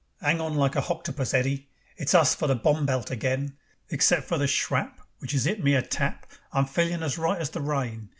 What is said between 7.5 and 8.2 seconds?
the rain.